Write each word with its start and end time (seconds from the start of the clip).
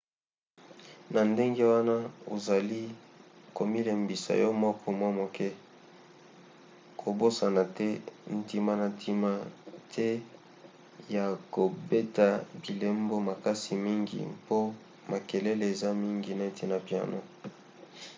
na 1.13 1.21
ndenge 1.31 1.63
wana 1.73 1.95
ozali 2.33 2.81
komilembisa 3.57 4.31
yo 4.43 4.49
moko 4.63 4.85
mwa 4.99 5.09
moke. 5.19 5.47
kobosana 6.99 7.63
te 7.77 7.87
ntina 8.35 8.73
na 8.81 8.87
ntina 8.93 9.31
te 9.93 10.07
ya 11.15 11.25
kobeta 11.53 12.27
bilembo 12.61 13.15
makasi 13.29 13.71
mingi 13.85 14.19
mpo 14.39 14.59
makelele 15.11 15.63
eza 15.73 15.89
mingi 16.03 16.31
neti 16.39 16.63
na 16.71 16.77
piano 16.87 17.19